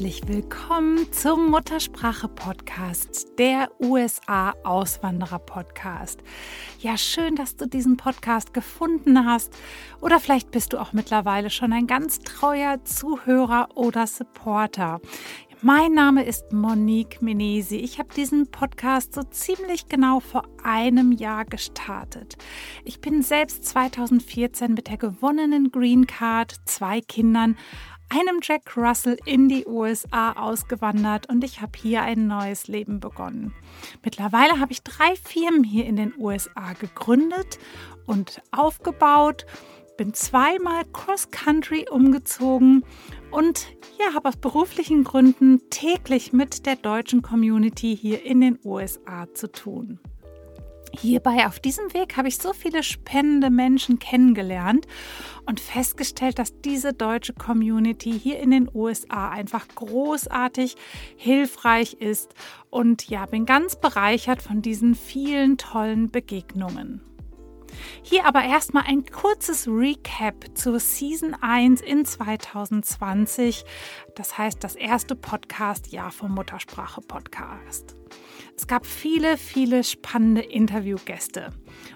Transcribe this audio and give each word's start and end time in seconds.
herzlich 0.00 0.26
willkommen 0.28 1.12
zum 1.12 1.50
Muttersprache-Podcast, 1.50 3.38
der 3.38 3.70
USA-Auswanderer-Podcast. 3.82 6.20
Ja, 6.78 6.96
schön, 6.96 7.36
dass 7.36 7.56
du 7.56 7.68
diesen 7.68 7.98
Podcast 7.98 8.54
gefunden 8.54 9.26
hast. 9.26 9.52
Oder 10.00 10.18
vielleicht 10.18 10.52
bist 10.52 10.72
du 10.72 10.78
auch 10.78 10.94
mittlerweile 10.94 11.50
schon 11.50 11.74
ein 11.74 11.86
ganz 11.86 12.20
treuer 12.20 12.82
Zuhörer 12.82 13.68
oder 13.74 14.06
Supporter. 14.06 15.02
Mein 15.60 15.92
Name 15.92 16.24
ist 16.24 16.50
Monique 16.50 17.20
Menesi. 17.20 17.76
Ich 17.76 17.98
habe 17.98 18.08
diesen 18.16 18.50
Podcast 18.50 19.12
so 19.12 19.22
ziemlich 19.24 19.88
genau 19.88 20.20
vor 20.20 20.44
einem 20.64 21.12
Jahr 21.12 21.44
gestartet. 21.44 22.38
Ich 22.86 23.02
bin 23.02 23.20
selbst 23.20 23.66
2014 23.66 24.72
mit 24.72 24.88
der 24.88 24.96
gewonnenen 24.96 25.70
Green 25.70 26.06
Card, 26.06 26.56
zwei 26.64 27.02
Kindern, 27.02 27.58
einem 28.10 28.40
Jack 28.42 28.76
Russell 28.76 29.16
in 29.24 29.48
die 29.48 29.66
USA 29.66 30.32
ausgewandert 30.32 31.28
und 31.28 31.42
ich 31.44 31.60
habe 31.60 31.72
hier 31.76 32.02
ein 32.02 32.26
neues 32.26 32.68
Leben 32.68 33.00
begonnen. 33.00 33.54
Mittlerweile 34.04 34.60
habe 34.60 34.72
ich 34.72 34.82
drei 34.82 35.14
Firmen 35.16 35.64
hier 35.64 35.86
in 35.86 35.96
den 35.96 36.12
USA 36.18 36.72
gegründet 36.74 37.58
und 38.06 38.42
aufgebaut, 38.50 39.46
bin 39.96 40.14
zweimal 40.14 40.84
Cross-Country 40.92 41.86
umgezogen 41.90 42.84
und 43.30 43.68
ja, 43.98 44.14
habe 44.14 44.28
aus 44.28 44.36
beruflichen 44.36 45.04
Gründen 45.04 45.60
täglich 45.70 46.32
mit 46.32 46.66
der 46.66 46.76
deutschen 46.76 47.22
Community 47.22 47.96
hier 47.96 48.24
in 48.24 48.40
den 48.40 48.58
USA 48.64 49.32
zu 49.34 49.52
tun. 49.52 50.00
Hierbei 50.98 51.46
auf 51.46 51.60
diesem 51.60 51.94
Weg 51.94 52.16
habe 52.16 52.28
ich 52.28 52.38
so 52.38 52.52
viele 52.52 52.82
spannende 52.82 53.50
Menschen 53.50 53.98
kennengelernt 53.98 54.86
und 55.46 55.60
festgestellt, 55.60 56.38
dass 56.38 56.60
diese 56.60 56.92
deutsche 56.92 57.32
Community 57.32 58.18
hier 58.18 58.40
in 58.40 58.50
den 58.50 58.68
USA 58.74 59.30
einfach 59.30 59.68
großartig 59.68 60.76
hilfreich 61.16 61.94
ist 61.94 62.34
und 62.70 63.08
ja, 63.08 63.26
bin 63.26 63.46
ganz 63.46 63.76
bereichert 63.76 64.42
von 64.42 64.62
diesen 64.62 64.94
vielen 64.94 65.58
tollen 65.58 66.10
Begegnungen. 66.10 67.02
Hier 68.02 68.26
aber 68.26 68.42
erstmal 68.42 68.84
ein 68.86 69.04
kurzes 69.04 69.68
Recap 69.68 70.46
zur 70.54 70.80
Season 70.80 71.36
1 71.40 71.80
in 71.80 72.04
2020. 72.04 73.64
Das 74.16 74.36
heißt, 74.36 74.62
das 74.64 74.74
erste 74.74 75.14
Podcast-Jahr 75.14 76.10
vom 76.10 76.34
Muttersprache-Podcast. 76.34 77.99
Es 78.56 78.66
gab 78.66 78.86
viele, 78.86 79.36
viele 79.36 79.84
spannende 79.84 80.42
Interviewgäste. 80.42 81.50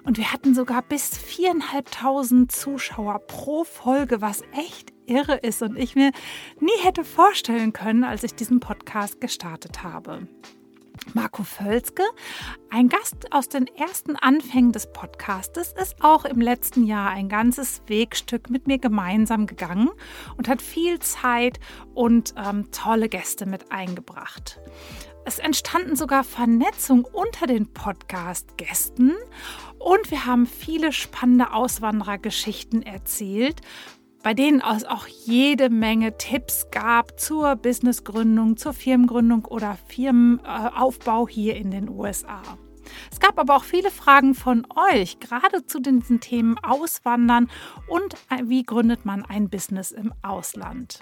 Und 0.05 0.19
wir 0.19 0.33
hatten 0.33 0.55
sogar 0.55 0.83
bis 0.83 1.17
viereinhalbtausend 1.17 2.53
Zuschauer 2.53 3.21
pro 3.27 3.65
Folge, 3.65 4.21
was 4.21 4.43
echt 4.53 4.93
irre 5.07 5.37
ist 5.37 5.63
und 5.63 5.77
ich 5.77 5.95
mir 5.95 6.11
nie 6.61 6.83
hätte 6.83 7.05
vorstellen 7.05 7.73
können, 7.73 8.05
als 8.05 8.25
ich 8.25 8.35
diesen 8.35 8.61
Podcast 8.61 9.21
gestartet 9.21 9.83
habe. 9.83 10.27
Marco 11.15 11.43
Völzke, 11.43 12.03
ein 12.71 12.89
Gast 12.89 13.33
aus 13.33 13.49
den 13.49 13.67
ersten 13.67 14.17
Anfängen 14.17 14.73
des 14.73 14.93
Podcastes, 14.93 15.73
ist 15.81 16.03
auch 16.03 16.25
im 16.25 16.41
letzten 16.41 16.85
Jahr 16.85 17.11
ein 17.11 17.29
ganzes 17.29 17.83
Wegstück 17.87 18.51
mit 18.51 18.67
mir 18.67 18.79
gemeinsam 18.79 19.47
gegangen 19.47 19.91
und 20.37 20.49
hat 20.49 20.61
viel 20.61 20.99
Zeit 20.99 21.61
und 21.95 22.35
ähm, 22.37 22.71
tolle 22.71 23.09
Gäste 23.09 23.47
mit 23.47 23.71
eingebracht. 23.71 24.59
Es 25.25 25.39
entstanden 25.39 25.97
sogar 25.97 26.25
Vernetzungen 26.25 27.05
unter 27.05 27.47
den 27.47 27.73
Podcast-Gästen 27.73 29.13
und 29.79 30.11
wir 30.11 30.27
haben 30.27 30.47
viele 30.47 30.93
spannende 30.93 31.53
Auswanderergeschichten 31.53 32.83
erzählt, 32.83 33.61
bei 34.25 34.33
denen 34.33 34.63
es 34.63 34.85
auch 34.85 35.07
jede 35.07 35.69
Menge 35.69 36.17
Tipps 36.17 36.71
gab 36.71 37.21
zur 37.21 37.57
Businessgründung, 37.57 38.57
zur 38.57 38.73
Firmengründung 38.73 39.45
oder 39.45 39.77
Firmenaufbau 39.87 41.29
hier 41.29 41.57
in 41.57 41.71
den 41.71 41.91
USA. 41.91 42.41
Es 43.13 43.21
gab 43.21 43.39
aber 43.39 43.55
auch 43.55 43.65
viele 43.65 43.91
Fragen 43.91 44.35
von 44.35 44.67
euch, 44.93 45.21
gerade 45.21 45.67
zu 45.67 45.79
diesen 45.79 46.21
Themen 46.21 46.57
Auswandern 46.63 47.51
und 47.87 48.17
wie 48.45 48.63
gründet 48.63 49.05
man 49.05 49.25
ein 49.27 49.51
Business 49.51 49.93
im 49.93 50.15
Ausland. 50.23 51.01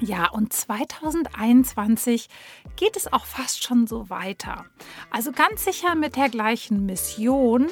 Ja, 0.00 0.28
und 0.30 0.52
2021 0.52 2.28
geht 2.76 2.96
es 2.96 3.12
auch 3.12 3.24
fast 3.24 3.62
schon 3.62 3.86
so 3.86 4.10
weiter. 4.10 4.66
Also 5.10 5.30
ganz 5.30 5.64
sicher 5.64 5.94
mit 5.94 6.16
der 6.16 6.28
gleichen 6.28 6.84
Mission, 6.84 7.68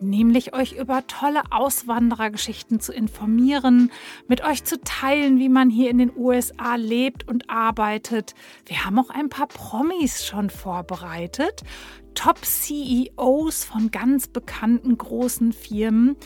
nämlich 0.00 0.54
euch 0.54 0.72
über 0.72 1.06
tolle 1.06 1.42
Auswanderergeschichten 1.50 2.80
zu 2.80 2.92
informieren, 2.92 3.92
mit 4.26 4.42
euch 4.42 4.64
zu 4.64 4.80
teilen, 4.80 5.38
wie 5.38 5.50
man 5.50 5.68
hier 5.68 5.90
in 5.90 5.98
den 5.98 6.16
USA 6.16 6.76
lebt 6.76 7.28
und 7.28 7.50
arbeitet. 7.50 8.34
Wir 8.64 8.86
haben 8.86 8.98
auch 8.98 9.10
ein 9.10 9.28
paar 9.28 9.48
Promis 9.48 10.24
schon 10.24 10.48
vorbereitet. 10.48 11.62
Top-CEOs 12.14 13.64
von 13.64 13.90
ganz 13.90 14.28
bekannten 14.28 14.96
großen 14.96 15.52
Firmen. 15.52 16.16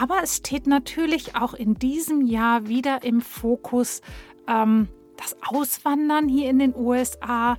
Aber 0.00 0.22
es 0.22 0.36
steht 0.36 0.68
natürlich 0.68 1.34
auch 1.34 1.54
in 1.54 1.74
diesem 1.74 2.24
Jahr 2.24 2.68
wieder 2.68 3.02
im 3.02 3.20
Fokus 3.20 4.00
ähm, 4.48 4.88
das 5.16 5.36
Auswandern 5.46 6.28
hier 6.28 6.50
in 6.50 6.58
den 6.58 6.74
USA 6.74 7.56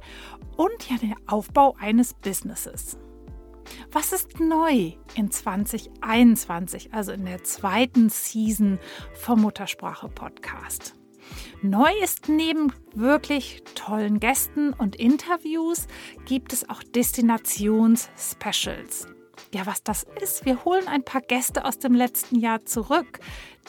und 0.57 0.90
ja 0.90 0.97
der 0.97 1.16
Aufbau 1.28 1.75
eines 1.79 2.13
Businesses. 2.13 2.97
Was 3.91 4.13
ist 4.13 4.40
neu 4.40 4.94
in 5.16 5.31
2021, 5.31 6.94
also 6.94 7.12
in 7.12 7.25
der 7.25 7.44
zweiten 7.44 8.09
Season 8.09 8.78
vom 9.13 9.41
Muttersprache 9.41 10.07
Podcast? 10.09 10.94
Neu 11.62 11.91
ist 12.03 12.29
neben 12.29 12.72
wirklich 12.94 13.63
tollen 13.74 14.19
Gästen 14.19 14.74
und 14.74 14.95
Interviews 14.95 15.88
gibt 16.25 16.53
es 16.53 16.69
auch 16.69 16.84
Destinations-Specials. 16.84 19.14
Ja, 19.53 19.66
was 19.66 19.84
das 19.84 20.06
ist, 20.22 20.46
wir 20.46 20.66
holen 20.66 20.88
ein 20.88 21.03
paar 21.03 21.22
Gäste 21.22 21.66
aus 21.66 21.79
dem 21.79 21.94
letzten 21.94 22.40
Jahr 22.40 22.66
zurück, 22.66 23.19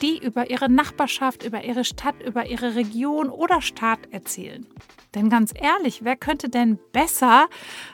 die 0.03 0.19
über 0.19 0.51
ihre 0.51 0.69
Nachbarschaft, 0.69 1.45
über 1.45 1.65
ihre 1.65 1.85
Stadt, 1.85 2.23
über 2.23 2.47
ihre 2.47 2.75
Region 2.75 3.31
oder 3.31 3.63
Staat 3.63 4.01
erzählen. 4.11 4.67
Denn 5.15 5.31
ganz 5.31 5.53
ehrlich, 5.55 6.05
wer 6.05 6.17
könnte 6.17 6.51
denn 6.51 6.79
besser 6.93 7.49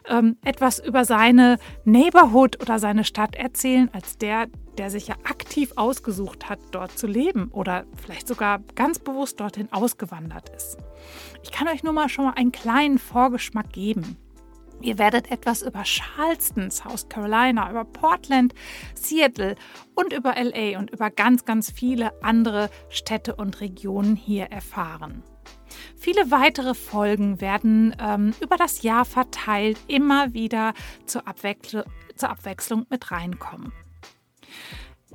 ähm, 0.09 0.37
etwas 0.45 0.81
über 0.85 1.05
seine 1.05 1.59
Neighborhood 1.85 2.61
oder 2.61 2.81
seine 2.81 3.05
Stadt 3.05 3.37
erzählen, 3.37 3.89
als 3.93 4.19
der, 4.19 4.49
der 4.77 4.91
sich 4.91 5.07
ja 5.07 5.15
aktiv 5.23 5.73
ausgesucht 5.77 6.49
hat, 6.49 6.59
dort 6.73 6.99
zu 6.99 7.07
leben 7.07 7.49
oder 7.53 7.85
vielleicht 8.03 8.27
sogar 8.27 8.59
ganz 8.75 8.99
bewusst 8.99 9.39
dorthin 9.39 9.73
ausgewandert 9.73 10.49
ist. 10.49 10.79
Ich 11.45 11.53
kann 11.53 11.69
euch 11.69 11.85
nur 11.85 11.93
mal 11.93 12.09
schon 12.09 12.25
mal 12.25 12.35
einen 12.35 12.51
kleinen 12.51 12.99
Vorgeschmack 12.99 13.73
geben. 13.73 14.17
Ihr 14.83 14.99
werdet 14.99 15.31
etwas 15.31 15.63
über 15.63 15.85
Charleston, 15.85 16.71
South 16.71 17.09
Carolina, 17.09 17.71
über 17.71 17.85
Portland, 17.85 18.53
Seattle 18.95 19.55
und 19.95 20.13
über 20.13 20.35
LA 20.37 20.79
und 20.79 20.91
über 20.91 21.11
ganz, 21.11 21.45
ganz 21.45 21.71
viele 21.71 22.13
andere 22.23 22.69
Städte 22.89 23.37
und 23.37 23.61
Regionen 23.61 24.17
hier 24.17 24.47
erfahren. 24.47 25.23
Viele 25.97 26.31
weitere 26.31 26.75
Folgen 26.75 27.41
werden 27.41 27.95
ähm, 28.01 28.35
über 28.41 28.57
das 28.57 28.83
Jahr 28.83 29.05
verteilt 29.05 29.79
immer 29.87 30.35
wieder 30.35 30.75
zur, 31.07 31.27
Abwechsl 31.27 31.85
zur 32.17 32.31
Abwechslung 32.31 32.87
mit 32.91 33.11
reinkommen. 33.11 33.73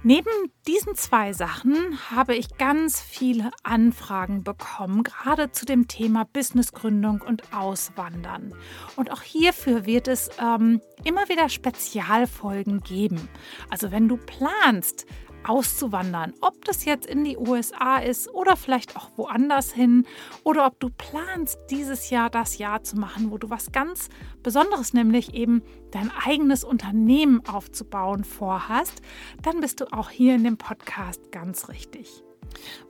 Neben 0.04 0.30
diesen 0.68 0.96
zwei 0.96 1.34
Sachen 1.34 1.98
habe 2.12 2.36
ich 2.36 2.58
ganz 2.58 3.02
viele 3.02 3.52
Anfragen 3.64 4.44
bekommen, 4.44 5.04
gerade 5.04 5.52
zu 5.52 5.66
dem 5.66 5.88
Thema 5.88 6.26
Businessgründung 6.26 7.22
und 7.22 7.52
Auswandern. 7.52 8.54
Und 8.96 9.12
auch 9.12 9.22
hierfür 9.22 9.86
wird 9.86 10.08
es 10.08 10.30
ähm, 10.40 10.82
immer 11.04 11.28
wieder 11.30 11.50
Spezialfolgen 11.50 12.82
geben. 12.82 13.28
Also 13.70 13.92
wenn 13.92 14.08
du 14.08 14.18
planst, 14.18 15.08
auszuwandern. 15.48 16.34
Ob 16.42 16.64
das 16.66 16.86
jetzt 16.86 17.06
in 17.06 17.24
die 17.24 17.38
USA 17.38 17.98
ist 17.98 18.30
oder 18.34 18.56
vielleicht 18.56 18.96
auch 18.96 19.10
woanders 19.16 19.72
hin 19.72 20.06
oder 20.44 20.66
ob 20.66 20.80
du 20.80 20.90
planst, 20.90 21.58
dieses 21.70 22.10
Jahr 22.10 22.30
das 22.30 22.58
Jahr 22.58 22.84
zu 22.84 22.98
machen, 22.98 23.32
wo 23.32 23.38
du 23.38 23.50
was 23.50 23.72
ganz 23.72 24.10
Besonderes, 24.44 24.94
nämlich 24.94 25.34
eben 25.34 25.64
dein 25.92 26.12
eigenes 26.26 26.64
Unternehmen 26.64 27.46
aufzubauen 27.48 28.24
vorhast, 28.24 29.02
dann 29.42 29.62
bist 29.62 29.82
du 29.82 29.92
auch 29.94 30.10
hier 30.10 30.36
in 30.36 30.44
dem 30.44 30.58
Podcast 30.58 31.32
ganz 31.32 31.70
richtig. 31.70 32.27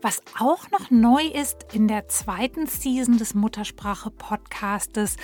Was 0.01 0.21
auch 0.39 0.69
noch 0.71 0.92
neu 0.92 1.24
ist 1.24 1.74
in 1.74 1.88
der 1.88 2.07
zweiten 2.07 2.68
Season 2.68 3.18
des 3.18 3.33
Muttersprache 3.33 4.12
Podcastes, 4.12 5.18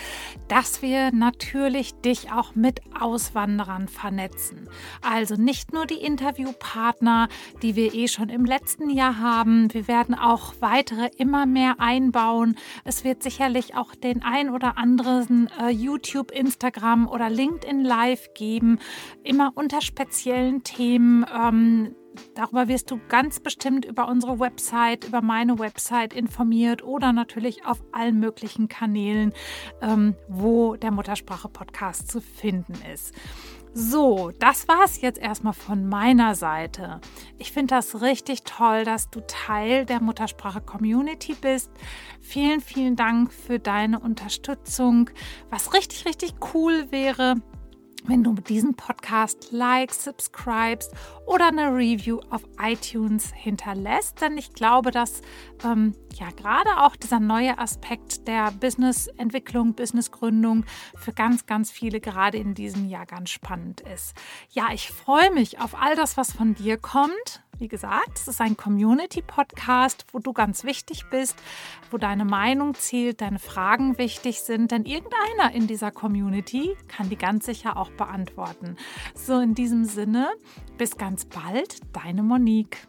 dass 0.47 0.81
wir 0.81 1.11
natürlich 1.11 1.93
dich 1.95 2.31
auch 2.31 2.55
mit 2.55 2.81
Auswanderern 2.99 3.87
vernetzen. 3.87 4.69
Also 5.01 5.35
nicht 5.35 5.73
nur 5.73 5.85
die 5.85 6.01
Interviewpartner, 6.01 7.27
die 7.61 7.75
wir 7.75 7.93
eh 7.93 8.07
schon 8.07 8.29
im 8.29 8.45
letzten 8.45 8.89
Jahr 8.89 9.19
haben, 9.19 9.73
wir 9.73 9.87
werden 9.87 10.15
auch 10.15 10.53
weitere 10.59 11.09
immer 11.17 11.45
mehr 11.45 11.79
einbauen. 11.79 12.55
Es 12.83 13.03
wird 13.03 13.23
sicherlich 13.23 13.75
auch 13.75 13.95
den 13.95 14.23
ein 14.23 14.49
oder 14.49 14.77
anderen 14.77 15.49
äh, 15.59 15.69
YouTube, 15.69 16.31
Instagram 16.31 17.07
oder 17.07 17.29
LinkedIn 17.29 17.83
Live 17.83 18.33
geben, 18.33 18.79
immer 19.23 19.51
unter 19.55 19.81
speziellen 19.81 20.63
Themen. 20.63 21.25
Ähm, 21.33 21.95
darüber 22.35 22.67
wirst 22.67 22.91
du 22.91 22.99
ganz 23.09 23.39
bestimmt 23.39 23.85
über 23.85 24.07
unsere 24.07 24.39
Website, 24.39 25.05
über 25.05 25.21
meine 25.21 25.59
Website 25.59 26.13
informiert 26.13 26.83
oder 26.83 27.13
natürlich 27.13 27.65
auf 27.65 27.83
allen 27.91 28.19
möglichen 28.19 28.67
Kanälen, 28.67 29.33
ähm, 29.81 30.15
wo 30.27 30.75
der 30.75 30.91
Muttersprache-Podcast 30.91 32.11
zu 32.11 32.21
finden 32.21 32.75
ist. 32.93 33.13
So, 33.75 34.31
das 34.37 34.67
war 34.67 34.83
es 34.85 35.01
jetzt 35.01 35.17
erstmal 35.17 35.53
von 35.53 35.89
meiner 35.89 36.35
Seite. 36.35 37.01
Ich 37.39 37.51
finde 37.51 37.73
das 37.73 38.01
richtig 38.03 38.43
toll, 38.43 38.83
dass 38.83 39.09
du 39.09 39.21
Teil 39.21 39.85
der 39.85 39.99
Muttersprache-Community 39.99 41.35
bist. 41.41 41.71
Vielen, 42.21 42.61
vielen 42.61 42.95
Dank 42.95 43.33
für 43.33 43.57
deine 43.57 43.99
Unterstützung. 43.99 45.09
Was 45.49 45.73
richtig, 45.73 46.05
richtig 46.05 46.35
cool 46.53 46.91
wäre, 46.91 47.37
wenn 48.05 48.23
du 48.23 48.33
diesen 48.33 48.75
Podcast 48.75 49.51
likes, 49.51 50.03
subscribest 50.03 50.91
oder 51.25 51.47
eine 51.47 51.67
Review 51.73 52.19
auf 52.29 52.43
iTunes 52.61 53.31
hinterlässt. 53.33 54.21
Denn 54.21 54.37
ich 54.37 54.53
glaube, 54.53 54.91
dass 54.91 55.21
ähm, 55.63 55.95
ja 56.13 56.29
gerade 56.31 56.81
auch 56.81 56.95
dieser 56.95 57.19
neue 57.19 57.57
Aspekt 57.57 58.27
der 58.27 58.51
Businessentwicklung, 58.51 59.73
Businessgründung 59.73 60.65
für 60.95 61.13
ganz, 61.13 61.45
ganz 61.45 61.71
viele 61.71 61.99
gerade 61.99 62.37
in 62.37 62.53
diesem 62.53 62.87
Jahr 62.87 63.05
ganz 63.05 63.29
spannend 63.29 63.81
ist. 63.81 64.13
Ja, 64.49 64.67
ich 64.73 64.89
freue 64.89 65.31
mich 65.31 65.59
auf 65.59 65.75
all 65.81 65.95
das, 65.95 66.17
was 66.17 66.31
von 66.31 66.55
dir 66.55 66.77
kommt. 66.77 67.43
Wie 67.59 67.67
gesagt, 67.67 68.17
es 68.17 68.27
ist 68.27 68.41
ein 68.41 68.57
Community-Podcast, 68.57 70.05
wo 70.11 70.19
du 70.19 70.33
ganz 70.33 70.63
wichtig 70.63 71.05
bist, 71.11 71.35
wo 71.91 71.97
deine 71.97 72.25
Meinung 72.25 72.73
zählt, 72.73 73.21
deine 73.21 73.39
Fragen 73.39 73.97
wichtig 73.97 74.41
sind, 74.41 74.71
denn 74.71 74.85
irgendeiner 74.85 75.53
in 75.53 75.67
dieser 75.67 75.91
Community 75.91 76.75
kann 76.87 77.09
die 77.09 77.17
ganz 77.17 77.45
sicher 77.45 77.77
auch 77.77 77.91
beantworten. 77.91 78.75
So 79.13 79.39
in 79.39 79.53
diesem 79.53 79.85
Sinne, 79.85 80.29
bis 80.77 80.97
ganz 80.97 81.25
bald, 81.25 81.77
deine 81.93 82.23
Monique. 82.23 82.87